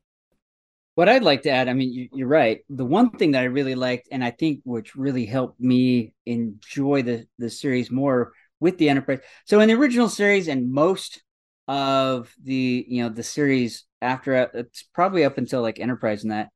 [0.99, 2.59] What I'd like to add, I mean, you, you're right.
[2.69, 7.03] The one thing that I really liked, and I think which really helped me enjoy
[7.03, 9.19] the the series more with the Enterprise.
[9.45, 11.23] So in the original series and most
[11.69, 16.33] of the you know the series after uh, it's probably up until like Enterprise and
[16.33, 16.49] that,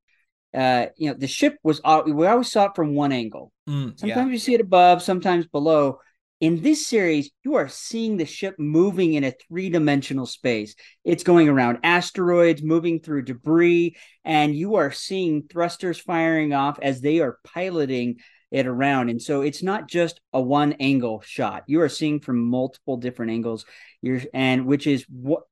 [0.53, 3.53] uh, you know, the ship was we always saw it from one angle.
[3.69, 5.99] Mm, Sometimes you see it above, sometimes below.
[6.43, 10.75] In this series, you are seeing the ship moving in a three dimensional space.
[11.06, 16.99] It's going around asteroids, moving through debris, and you are seeing thrusters firing off as
[16.99, 18.17] they are piloting
[18.51, 19.08] it around.
[19.08, 21.63] And so it's not just a one angle shot.
[21.67, 23.63] You are seeing from multiple different angles.
[24.01, 25.43] You're and which is what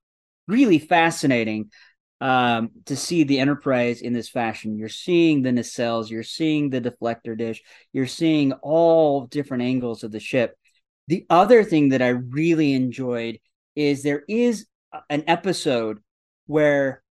[0.49, 1.71] really fascinating
[2.19, 4.77] um, to see the Enterprise in this fashion.
[4.77, 10.11] You're seeing the nacelles, you're seeing the deflector dish, you're seeing all different angles of
[10.11, 10.57] the ship.
[11.07, 13.39] The other thing that I really enjoyed
[13.75, 14.65] is there is
[15.09, 15.99] an episode
[16.47, 17.03] where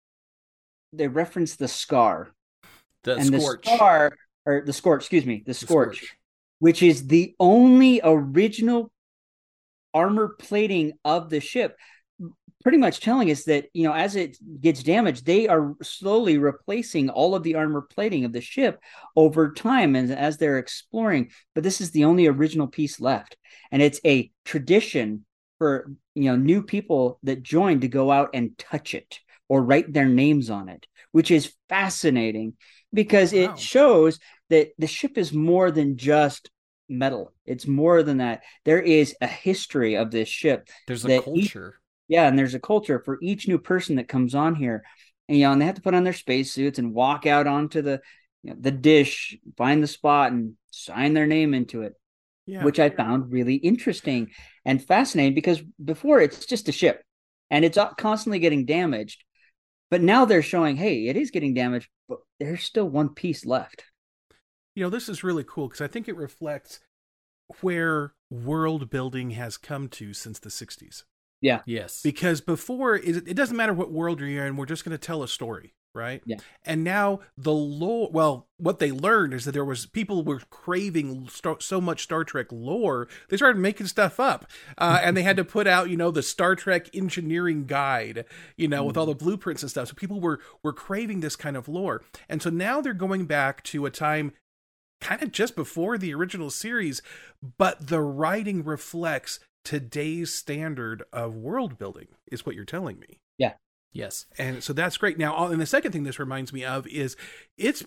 [0.93, 2.31] they reference the scar.
[3.05, 3.65] The and scorch.
[3.65, 4.13] the scar
[4.45, 6.17] or the scorch, excuse me, the The scorch,
[6.59, 8.93] which is the only original
[9.95, 11.77] armor plating of the ship
[12.63, 17.09] pretty much telling us that you know as it gets damaged they are slowly replacing
[17.09, 18.81] all of the armor plating of the ship
[19.17, 23.37] over time and as they're exploring but this is the only original piece left.
[23.73, 25.25] And it's a tradition
[25.59, 29.19] for you know new people that join to go out and touch it
[29.49, 32.55] or write their names on it which is fascinating
[32.93, 33.41] because Wow.
[33.41, 34.19] it shows
[34.49, 36.51] that the ship is more than just
[36.89, 37.33] metal.
[37.47, 38.43] It's more than that.
[38.65, 41.80] There is a history of this ship there's a culture
[42.11, 44.83] yeah, and there's a culture for each new person that comes on here.
[45.29, 47.81] And you know, and they have to put on their spacesuits and walk out onto
[47.83, 48.01] the
[48.43, 51.95] you know, the dish, find the spot, and sign their name into it,
[52.47, 52.65] Yeah.
[52.65, 54.31] which I found really interesting
[54.65, 57.03] and fascinating because before it's just a ship
[57.51, 59.25] and it's uh, constantly getting damaged.
[59.91, 63.85] But now they're showing, hey, it is getting damaged, but there's still one piece left.
[64.75, 66.81] you know, this is really cool because I think it reflects
[67.61, 71.05] where world building has come to since the 60s.
[71.67, 72.03] Yes.
[72.03, 75.23] Because before, it, it doesn't matter what world you're in, we're just going to tell
[75.23, 76.23] a story, right?
[76.27, 76.37] Yeah.
[76.65, 81.29] And now the lore, well, what they learned is that there was people were craving
[81.29, 84.51] star, so much Star Trek lore, they started making stuff up.
[84.77, 88.27] Uh, and they had to put out, you know, the Star Trek engineering guide,
[88.57, 89.89] you know, with all the blueprints and stuff.
[89.89, 92.03] So people were were craving this kind of lore.
[92.29, 94.33] And so now they're going back to a time
[95.01, 97.03] kind of just before the original series,
[97.59, 103.19] but the writing reflects today's standard of world building, is what you're telling me.
[103.39, 103.55] Yeah
[103.93, 104.27] yes.
[104.39, 105.19] And so that's great.
[105.19, 107.17] Now, and the second thing this reminds me of is
[107.57, 107.85] it's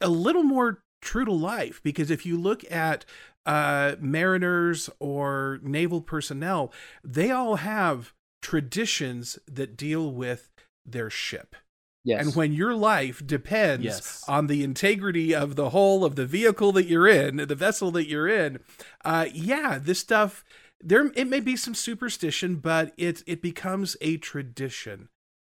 [0.00, 3.04] a little more true to life because if you look at
[3.46, 6.72] uh, mariners or naval personnel,
[7.04, 10.48] they all have traditions that deal with
[10.84, 11.56] their ship.
[12.04, 12.24] Yes.
[12.26, 14.24] And when your life depends Yes.
[14.28, 18.08] on the integrity of the whole of the vehicle that you're in, the vessel that
[18.08, 18.60] you're in,
[19.04, 20.44] uh, yeah, this stuff
[20.80, 25.08] there it may be some superstition, but it it becomes a tradition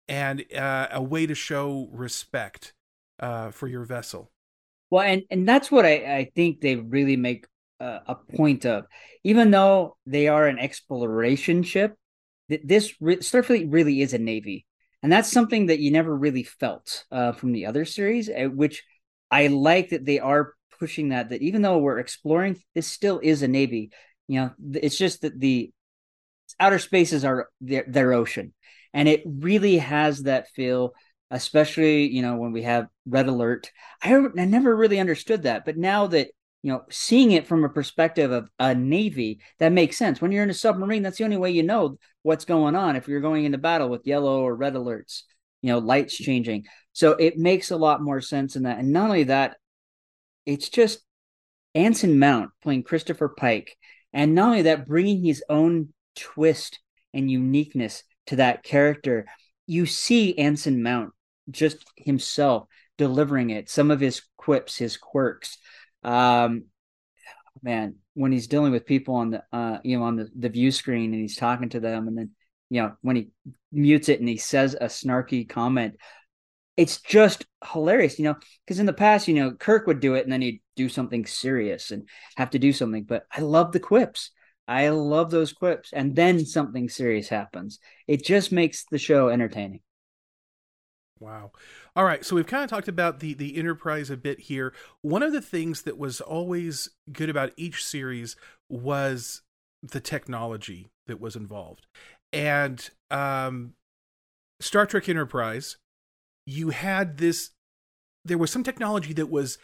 [0.07, 2.73] and uh, a way to show respect
[3.19, 4.31] uh, for your vessel.
[4.89, 7.45] Well, and and that's what I I think they really make
[7.79, 8.85] a, a point of.
[9.23, 11.95] Even though they are an exploration ship,
[12.49, 14.65] th- this re- Starfleet really is a navy,
[15.03, 18.29] and that's something that you never really felt uh, from the other series.
[18.29, 18.83] uh, Which
[19.29, 21.29] I like that they are pushing that.
[21.29, 23.91] That even though we're exploring, this still is a navy.
[24.29, 25.71] You know, it's just that the
[26.59, 28.53] outer spaces are their, their ocean,
[28.93, 30.93] and it really has that feel
[31.31, 33.71] especially you know when we have red alert.
[34.01, 36.29] I, I never really understood that but now that
[36.63, 40.21] you know seeing it from a perspective of a navy that makes sense.
[40.21, 42.95] When you're in a submarine that's the only way you know what's going on.
[42.95, 45.23] If you're going into battle with yellow or red alerts
[45.61, 46.65] you know lights changing.
[46.93, 48.79] So it makes a lot more sense in that.
[48.79, 49.57] And not only that
[50.45, 50.99] it's just
[51.75, 53.77] anson mount playing christopher pike
[54.13, 56.79] and not only that bringing his own twist
[57.13, 59.25] and uniqueness to that character
[59.67, 61.11] you see anson mount
[61.49, 62.67] just himself
[62.97, 65.57] delivering it some of his quips his quirks.
[66.03, 66.65] Um
[67.61, 70.71] man when he's dealing with people on the uh you know on the, the view
[70.71, 72.31] screen and he's talking to them and then
[72.69, 73.29] you know when he
[73.71, 75.95] mutes it and he says a snarky comment
[76.79, 80.23] it's just hilarious you know because in the past you know kirk would do it
[80.23, 83.81] and then he'd do something serious and have to do something but i love the
[83.81, 84.31] quips
[84.65, 89.81] i love those quips and then something serious happens it just makes the show entertaining
[91.19, 91.51] Wow.
[91.97, 92.23] All right.
[92.23, 94.73] So we've kind of talked about the the Enterprise a bit here.
[95.01, 98.37] One of the things that was always good about each series
[98.69, 99.41] was
[99.83, 101.87] the technology that was involved.
[102.31, 103.73] And um
[104.61, 105.77] Star Trek Enterprise,
[106.49, 107.51] you had this
[108.25, 109.57] there was some technology that was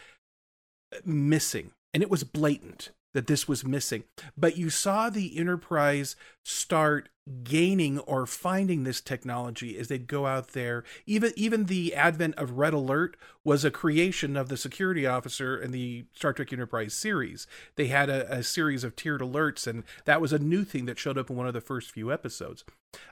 [1.03, 4.03] missing and it was blatant that this was missing.
[4.37, 7.07] But you saw the Enterprise start
[7.43, 10.83] gaining or finding this technology as they'd go out there.
[11.05, 15.71] Even even the advent of Red Alert was a creation of the security officer in
[15.71, 17.47] the Star Trek Enterprise series.
[17.77, 20.99] They had a, a series of tiered alerts, and that was a new thing that
[20.99, 22.65] showed up in one of the first few episodes.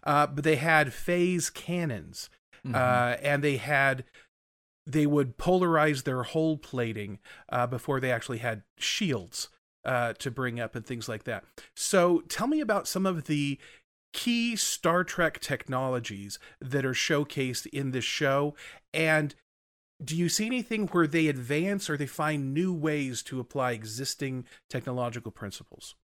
[0.04, 2.30] Uh, but they had phase cannons,
[2.71, 4.04] uh, and they had
[4.86, 9.49] they would polarize their hull plating uh, before they actually had shields
[9.86, 11.43] uh, to bring up and things like that.
[11.76, 13.60] So tell me about some of the
[14.13, 18.56] key Star Trek technologies that are showcased in this show.
[18.93, 19.36] And
[20.04, 24.46] do you see anything where they advance or they find new ways to apply existing
[24.70, 25.96] technological principles?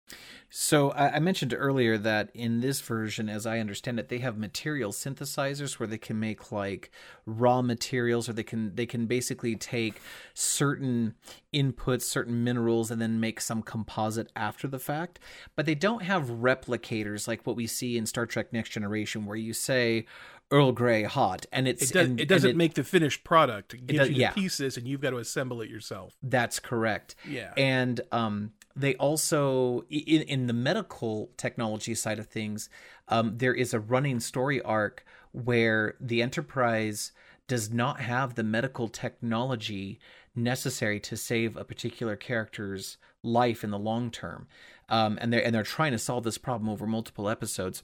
[0.49, 4.91] So I mentioned earlier that in this version, as I understand it, they have material
[4.91, 6.89] synthesizers where they can make like
[7.27, 10.01] raw materials, or they can they can basically take
[10.33, 11.13] certain
[11.53, 15.19] inputs, certain minerals, and then make some composite after the fact.
[15.55, 19.37] But they don't have replicators like what we see in Star Trek Next Generation, where
[19.37, 20.07] you say
[20.51, 23.73] Earl Grey hot, and it's It, does, and- it doesn't and make the finished product.
[23.73, 24.31] It gives does- you yeah.
[24.31, 26.15] pieces and you've got to assemble it yourself.
[26.23, 27.15] That's correct.
[27.27, 27.53] Yeah.
[27.55, 32.69] And um, they also, in, in the medical technology side of things,
[33.09, 37.11] um, there is a running story arc where the Enterprise
[37.47, 39.99] does not have the medical technology
[40.35, 44.47] necessary to save a particular character's life in the long term.
[44.87, 47.83] Um, and they're and they're trying to solve this problem over multiple episodes,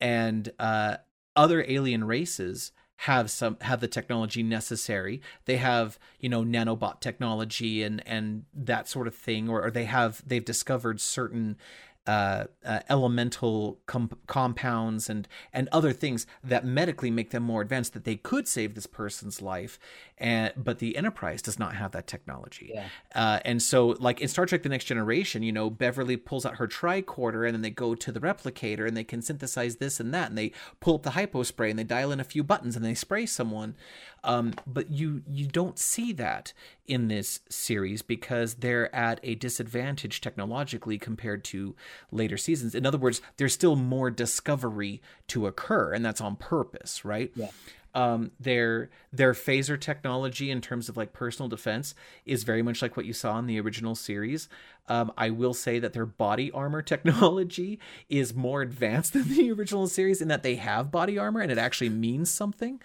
[0.00, 0.96] and uh,
[1.36, 5.20] other alien races have some have the technology necessary.
[5.44, 9.86] They have you know nanobot technology and and that sort of thing, or, or they
[9.86, 11.56] have they've discovered certain
[12.06, 17.92] uh, uh, elemental com- compounds and and other things that medically make them more advanced
[17.92, 19.78] that they could save this person's life
[20.18, 22.86] and but the enterprise does not have that technology Yeah.
[23.14, 26.56] uh, and so like in star trek the next generation you know beverly pulls out
[26.56, 30.12] her tricorder and then they go to the replicator and they can synthesize this and
[30.12, 32.74] that and they pull up the hypo spray and they dial in a few buttons
[32.74, 33.76] and they spray someone
[34.24, 36.52] um, but you you don't see that
[36.86, 41.74] in this series because they're at a disadvantage technologically compared to
[42.10, 42.74] later seasons.
[42.74, 47.32] In other words, there's still more discovery to occur, and that's on purpose, right?
[47.34, 47.50] Yeah.
[47.94, 52.96] Um, their their phaser technology in terms of like personal defense is very much like
[52.96, 54.48] what you saw in the original series.
[54.88, 59.88] Um, I will say that their body armor technology is more advanced than the original
[59.88, 62.80] series in that they have body armor and it actually means something.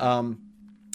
[0.00, 0.47] Um,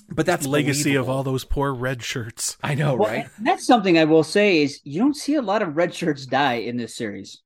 [0.10, 2.58] but that's the Legacy of all those poor red shirts.
[2.64, 3.28] I know, Well, right?
[3.42, 6.56] That's something I will say is you don't see a lot of red shirts die
[6.56, 7.42] in this series.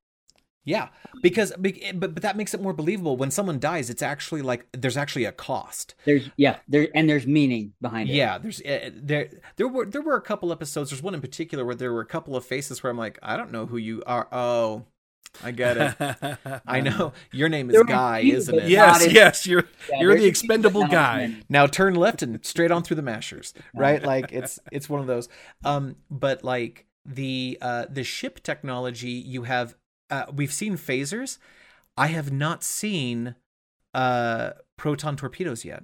[0.68, 0.90] Yeah,
[1.22, 3.90] because but but that makes it more believable when someone dies.
[3.90, 5.96] It's actually like there's actually a cost.
[6.04, 8.16] There's yeah, there and there's meaning behind it.
[8.16, 10.90] Yeah, there's uh, there there were there were a couple episodes.
[10.90, 13.38] There's one in particular where there were a couple of faces where I'm like, I
[13.38, 14.28] don't know who you are.
[14.30, 14.88] Oh,
[15.44, 16.62] I get it.
[16.68, 18.70] I know your name is There Guy, isn't it?
[18.70, 18.88] yeah.
[18.88, 21.36] yes, in- yes, you're Yeah, you're the a few, but expendable guy.
[21.50, 25.08] now turn left and straight on through the mashers right like it's it's one of
[25.08, 25.30] those
[25.64, 29.76] um but like the uh the ship technology you have
[30.10, 31.38] uh we've seen phasers
[31.98, 33.36] i have not seen
[33.94, 35.84] uh proton torpedoes yet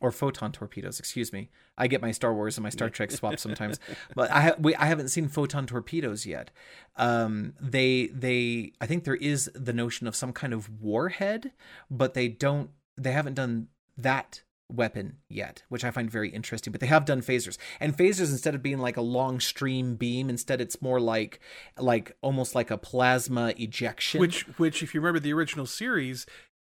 [0.00, 3.40] or photon torpedoes excuse me i get my star wars and my star trek swapped
[3.40, 3.78] sometimes
[4.14, 6.50] but i ha- we, i haven't seen photon torpedoes yet
[6.96, 11.52] um they they i think there is the notion of some kind of warhead
[11.90, 16.72] but they don't they haven't done that weapon yet, which I find very interesting.
[16.72, 20.30] But they have done phasers, and phasers instead of being like a long stream beam,
[20.30, 21.40] instead it's more like
[21.78, 24.20] like almost like a plasma ejection.
[24.20, 26.26] Which which if you remember the original series,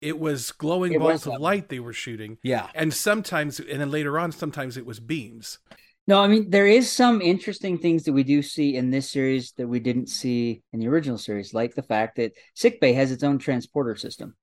[0.04, 2.38] it was glowing It balls was of light they were shooting.
[2.44, 5.60] yeah, And sometimes and then later on sometimes it was beams.
[6.06, 9.54] No, I mean there is some interesting things that we do see in this series
[9.54, 13.24] that we didn't see in the original series, like the fact that sickbay has its
[13.24, 14.36] own transporter system.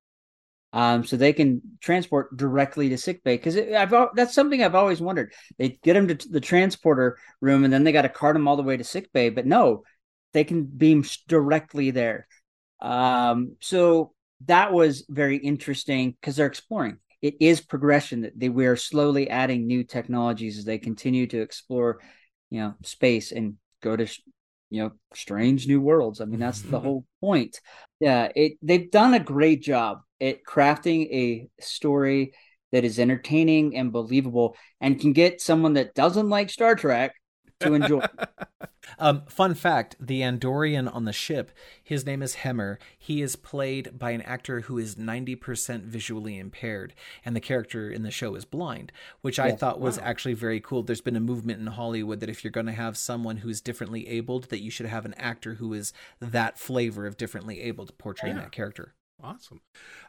[0.72, 5.32] Um, so they can transport directly to sickbay because I've that's something I've always wondered.
[5.58, 8.56] They get them to the transporter room and then they got to cart them all
[8.56, 9.84] the way to sickbay, but no,
[10.32, 12.28] they can beam directly there.
[12.80, 14.12] Um, so
[14.46, 16.98] that was very interesting because they're exploring.
[17.22, 21.40] It is progression that they we are slowly adding new technologies as they continue to
[21.40, 22.00] explore,
[22.48, 24.06] you know, space and go to,
[24.70, 26.20] you know, strange new worlds.
[26.20, 27.60] I mean, that's the whole point.
[28.00, 32.32] Yeah, it they've done a great job at crafting a story
[32.72, 37.14] that is entertaining and believable and can get someone that doesn't like Star Trek
[37.60, 38.04] to enjoy.
[38.98, 42.76] Um, fun fact: the Andorian on the ship, his name is Hemmer.
[42.98, 46.92] He is played by an actor who is ninety percent visually impaired,
[47.24, 50.82] and the character in the show is blind, which I thought was actually very cool.
[50.82, 54.08] There's been a movement in Hollywood that if you're going to have someone who's differently
[54.08, 57.92] abled, that you should have an actor who is that flavor of differently able to
[57.92, 58.36] portray Yeah.
[58.36, 58.94] that character.
[59.22, 59.60] Awesome.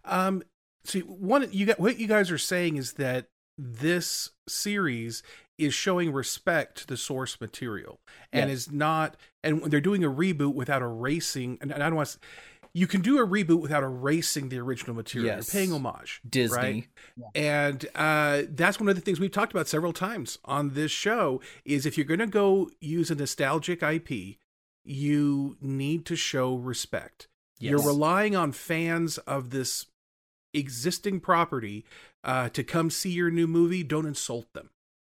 [0.06, 0.44] Um,
[0.84, 5.24] see, one you got what you guys are saying is that this series
[5.58, 8.00] is showing respect to the source material
[8.34, 8.60] and Yes.
[8.68, 11.58] is not, and they're doing a reboot without erasing.
[11.62, 12.20] And I don't want to.
[12.74, 15.36] You can do a reboot without erasing the original material.
[15.36, 15.54] Yes.
[15.54, 16.22] You're paying homage.
[16.28, 16.56] Disney.
[16.58, 16.88] right?
[17.36, 21.42] And uh, that's one of the things we've talked about several times on this show
[21.66, 24.38] is if you're going to go use a nostalgic IP,
[24.86, 27.28] you need to show respect.
[27.60, 29.86] You're relying on fans of this
[30.54, 31.86] existing property
[32.24, 33.84] uh, to come see your new movie.
[33.84, 34.70] Don't insult them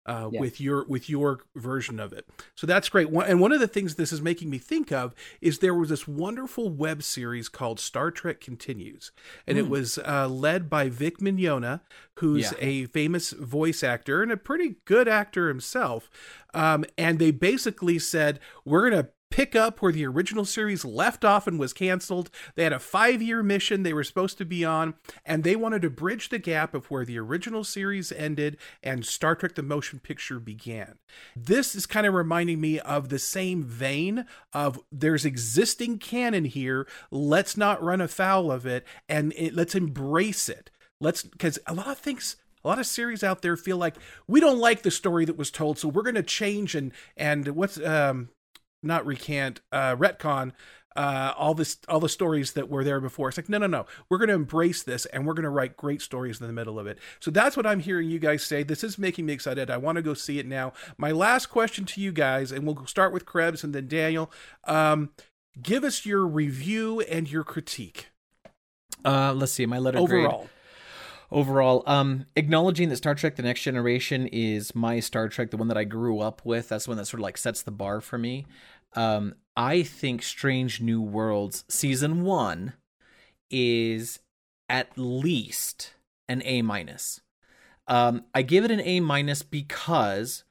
[0.07, 0.40] uh, Yeah.
[0.40, 2.27] with your with your version of it.
[2.55, 3.11] So that's great.
[3.11, 5.88] One, and one of the things this is making me think of is there was
[5.88, 9.12] this wonderful web series called Star Trek Continues,
[9.47, 11.81] and it was uh, led by Vic Mignogna,
[12.18, 12.59] who's Yeah.
[12.61, 16.11] a famous voice actor and a pretty good actor himself.
[16.53, 21.49] Um, and they basically said we're gonna pick up where the original series left off
[21.49, 22.31] and was canceled.
[22.55, 24.94] They had a five year mission they were supposed to be on,
[25.27, 29.35] and they wanted to bridge the gap of where the original series ended and Star
[29.35, 30.98] Trek the Motion Picture began.
[31.35, 36.87] This is kind of reminding me of the same vein of there's existing canon here.
[37.11, 40.71] Let's not run afoul of it and it, let's embrace it.
[41.00, 43.96] Let's, because a lot of things a lot of series out there feel like
[44.27, 47.48] we don't like the story that was told, so we're going to change and and
[47.48, 48.31] what's um
[48.85, 50.53] not recant, uh, retcon
[50.97, 53.29] uh, all this all the stories that were there before.
[53.29, 53.87] It's like no, no, no.
[54.09, 56.79] We're going to embrace this, and we're going to write great stories in the middle
[56.79, 56.99] of it.
[57.21, 58.63] So that's what I'm hearing you guys say.
[58.63, 59.71] This is making me excited.
[59.71, 60.73] I want to go see it now.
[60.97, 64.31] My last question to you guys, and we'll start with Krebs and then Daniel.
[64.65, 65.11] Um,
[65.61, 68.11] give us your review and your critique.
[69.05, 69.67] Uh, let's see.
[69.67, 70.39] My letter overall.
[70.39, 70.51] Grade.
[71.33, 75.67] Overall, um, acknowledging that Star Trek: The Next Generation is my Star Trek, the one
[75.67, 76.69] that I grew up with.
[76.69, 78.47] That's the one that sort of like sets the bar for me.
[78.95, 82.75] Um, I think Strange New Worlds season one
[83.51, 84.21] is
[84.69, 85.95] at least
[86.29, 87.21] an A minus.
[87.87, 90.45] Um, I give it an A minus because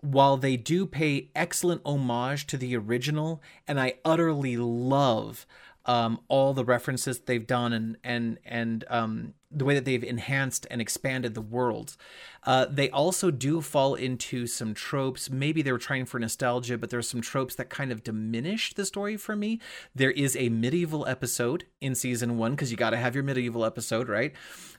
[0.00, 5.46] while they do pay excellent homage to the original, and I utterly love
[5.86, 10.66] um, all the references they've done and and and um, the way that they've enhanced
[10.70, 11.96] and expanded the worlds.
[12.44, 15.30] Uh, they also do fall into some tropes.
[15.30, 18.84] Maybe they were trying for nostalgia, but there's some tropes that kind of diminish the
[18.84, 19.60] story for me.
[19.94, 23.64] There is a medieval episode in season one because you got to have your medieval
[23.64, 24.32] episode, right?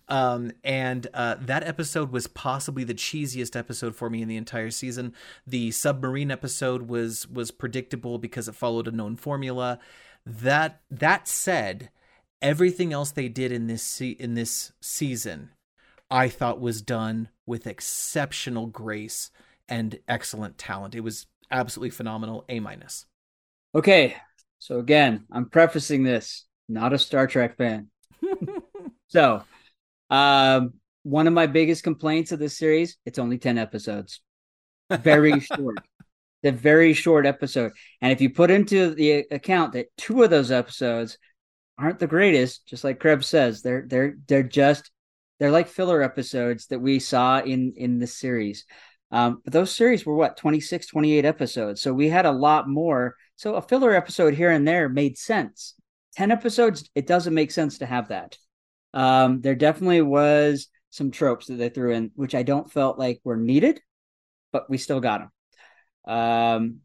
[0.10, 4.72] Um, and uh, that episode was possibly the cheesiest episode for me in the entire
[4.72, 5.14] season.
[5.46, 9.80] The submarine episode was was predictable because it followed a known formula.
[10.28, 11.90] That that said,
[12.42, 15.52] everything else they did in this se- in this season,
[16.12, 19.32] I thought was done with exceptional grace
[19.70, 20.96] and excellent talent.
[20.96, 22.44] It was absolutely phenomenal.
[22.50, 23.06] A minus.
[23.74, 24.18] Okay,
[24.60, 27.88] so again, I'm prefacing this not a Star Trek fan.
[29.08, 29.44] so,
[30.10, 30.74] um,
[31.04, 34.20] one of my biggest complaints of this series, it's only 10 episodes.
[34.90, 35.78] Very short
[36.44, 37.72] the very short episode.
[38.02, 41.18] And if you put into the account that two of those episodes
[41.78, 44.92] aren't the greatest, just like Krebs says, they're they're they're just
[45.40, 48.66] they're like filler episodes that we saw in in the series.
[49.12, 51.82] Um, but those series were what 26, 28 episodes.
[51.82, 53.16] So we had a lot more.
[53.36, 55.76] So a filler episode here and there made sense.
[56.16, 58.38] 10 episodes, it doesn't make sense to have that.
[58.94, 63.22] Um, there definitely was some tropes that they threw in, which I don't felt like
[63.24, 63.80] were needed,
[64.52, 65.32] but we still got them.
[66.08, 66.78] Um,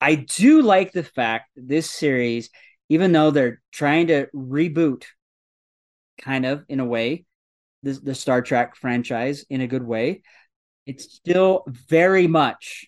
[0.00, 2.50] I do like the fact this series,
[2.88, 5.04] even though they're trying to reboot,
[6.18, 7.26] kind of in a way,
[7.82, 10.22] the, the Star Trek franchise in a good way,
[10.86, 12.86] it's still very much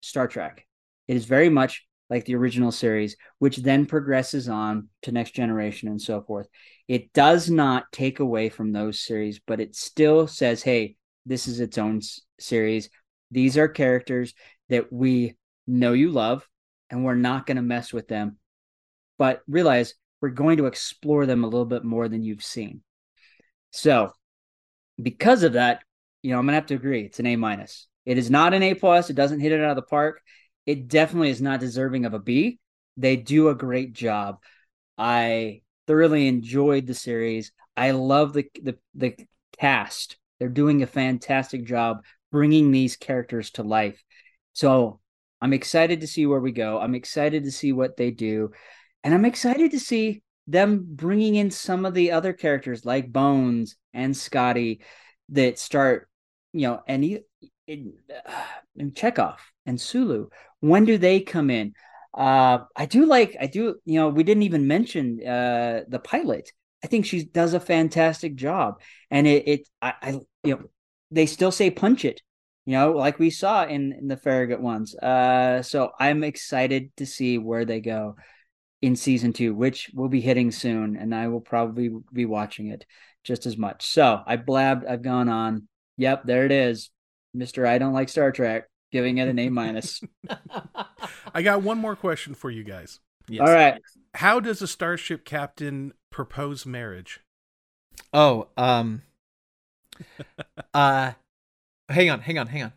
[0.00, 0.66] Star Trek.
[1.08, 5.88] It is very much like the original series, which then progresses on to Next Generation
[5.88, 6.48] and so forth.
[6.88, 11.60] It does not take away from those series, but it still says, hey, this is
[11.60, 12.00] its own
[12.40, 12.90] series.
[13.30, 14.34] These are characters
[14.70, 16.48] that we know you love
[16.88, 18.38] and we're not going to mess with them.
[19.18, 22.82] But realize we're going to explore them a little bit more than you've seen.
[23.70, 24.12] So,
[25.00, 25.82] because of that,
[26.22, 27.02] you know, I'm going to have to agree.
[27.02, 27.86] It's an A minus.
[28.04, 29.10] It is not an A plus.
[29.10, 30.20] It doesn't hit it out of the park.
[30.66, 32.58] It definitely is not deserving of a B.
[32.96, 34.38] They do a great job.
[34.98, 37.52] I thoroughly enjoyed the series.
[37.76, 39.16] I love the the the
[39.58, 40.16] cast.
[40.38, 44.02] They're doing a fantastic job bringing these characters to life.
[44.60, 45.00] So
[45.40, 46.78] I'm excited to see where we go.
[46.78, 48.50] I'm excited to see what they do.
[49.02, 53.76] And I'm excited to see them bringing in some of the other characters like Bones
[53.94, 54.82] and Scotty
[55.30, 56.10] that start,
[56.52, 57.20] you know, and, he,
[57.66, 58.32] and, uh,
[58.76, 60.28] and Chekov and Sulu.
[60.60, 61.72] When do they come in?
[62.12, 66.52] Uh, I do like, I do, you know, we didn't even mention uh, the pilot.
[66.84, 68.82] I think she does a fantastic job.
[69.10, 70.10] And it, it I, I,
[70.44, 70.64] you know,
[71.10, 72.20] they still say punch it
[72.66, 74.94] you know, like we saw in, in the Farragut ones.
[74.94, 78.16] Uh, so I'm excited to see where they go
[78.82, 82.84] in season two, which will be hitting soon, and I will probably be watching it
[83.24, 83.86] just as much.
[83.86, 85.68] So I blabbed, I've gone on.
[85.96, 86.90] Yep, there it is,
[87.34, 87.66] Mister.
[87.66, 90.00] I don't like Star Trek, giving it an A minus.
[91.34, 93.00] I got one more question for you guys.
[93.28, 93.46] Yes.
[93.46, 93.80] All right.
[94.14, 97.20] How does a starship captain propose marriage?
[98.12, 99.02] Oh, um,
[100.74, 101.12] uh,
[101.90, 102.72] Hang on, hang on, hang on.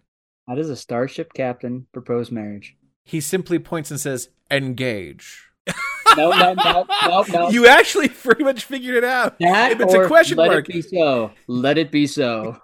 [0.48, 2.76] How does a starship captain propose marriage?
[3.06, 5.50] He simply points and says, "Engage."
[6.18, 7.50] no, no, no, no, no.
[7.50, 9.38] You actually pretty much figured it out.
[9.40, 10.68] That if it's a question let mark.
[10.68, 11.32] it be so.
[11.48, 12.58] Let it be so.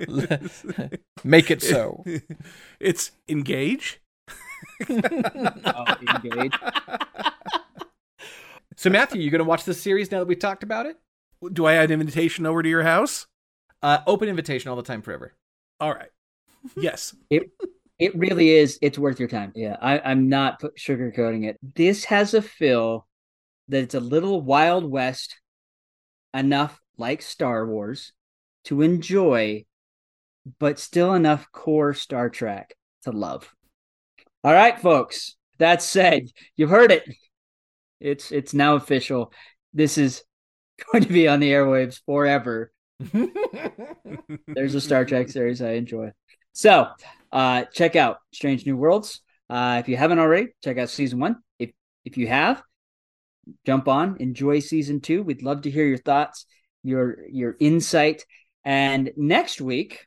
[1.24, 2.04] Make it so.
[2.80, 4.02] It's engage.
[4.90, 6.54] oh, engage.
[8.76, 10.98] So Matthew, you going to watch this series now that we've talked about it?
[11.54, 13.28] Do I add an invitation over to your house?
[13.82, 15.34] Uh, open invitation all the time, forever.
[15.80, 16.10] All right.
[16.76, 17.16] Yes.
[17.30, 17.44] it
[17.98, 18.80] it really is.
[18.82, 19.52] It's worth your time.
[19.56, 21.58] Yeah, I, I'm not sugarcoating it.
[21.76, 23.06] This has a feel
[23.68, 25.40] that it's a little Wild West
[26.34, 28.14] enough like Star Wars
[28.66, 29.66] to enjoy,
[30.60, 33.54] but still enough core Star Trek to love.
[34.44, 35.36] All right, folks.
[35.58, 37.04] that said, you've heard it.
[38.00, 39.34] It's it's now official.
[39.74, 40.24] This is
[40.92, 42.72] going to be on the airwaves forever.
[44.48, 46.12] There's a Star Trek series I enjoy.
[46.60, 46.88] So,
[47.32, 49.22] uh, check out Strange New Worlds.
[49.50, 51.38] Uh, if you haven't already, check out season one.
[51.58, 51.72] If
[52.04, 52.62] if you have,
[53.66, 55.24] jump on, enjoy season two.
[55.24, 56.46] We'd love to hear your thoughts,
[56.84, 58.26] your your insight.
[58.66, 60.06] And next week,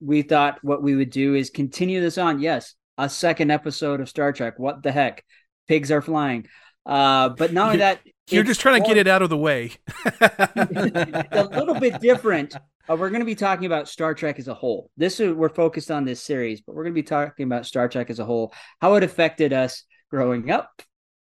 [0.00, 2.40] we thought what we would do is continue this on.
[2.40, 4.58] Yes, a second episode of Star Trek.
[4.58, 5.24] What the heck?
[5.68, 6.48] Pigs are flying.
[6.84, 9.72] Uh, but not only that, You're just trying to get it out of the way.
[10.20, 12.54] a little bit different.
[12.88, 14.90] Uh, we're going to be talking about Star Trek as a whole.
[14.96, 17.88] This is we're focused on this series, but we're going to be talking about Star
[17.88, 20.82] Trek as a whole, how it affected us growing up.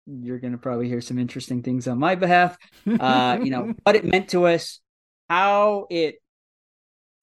[0.06, 2.58] You're going to probably hear some interesting things on my behalf.
[2.88, 4.80] Uh, you know what it meant to us,
[5.30, 6.16] how it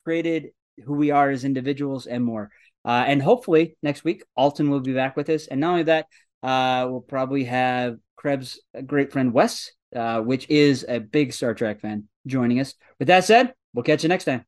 [0.05, 0.51] created
[0.85, 2.51] who we are as individuals, and more.
[2.85, 5.47] Uh, and hopefully next week, Alton will be back with us.
[5.47, 6.07] And not only that,
[6.45, 11.81] uh, we'll probably have Krebs' great friend Wes, uh, which is a big Star Trek
[11.81, 12.75] fan, joining us.
[12.99, 14.45] With that said, we'll catch you next time.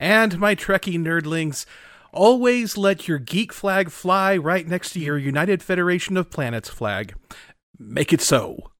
[0.00, 1.66] And my Trekkie nerdlings,
[2.10, 7.14] always let your geek flag fly right next to your United Federation of Planets flag.
[7.78, 8.72] Make it so.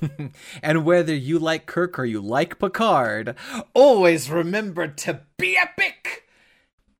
[0.62, 3.36] and whether you like Kirk or you like Picard,
[3.72, 6.24] always remember to be epic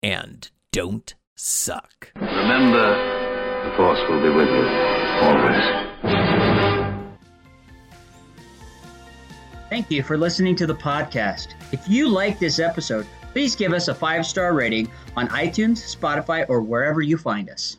[0.03, 2.13] and don't suck.
[2.15, 3.20] Remember,
[3.65, 4.67] the Force will be with you,
[5.23, 5.81] always.
[9.69, 11.55] Thank you for listening to the podcast.
[11.73, 16.45] If you like this episode, please give us a five star rating on iTunes, Spotify,
[16.49, 17.77] or wherever you find us.